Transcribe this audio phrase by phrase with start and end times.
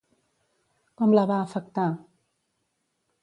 [1.01, 1.85] Com la va afectar?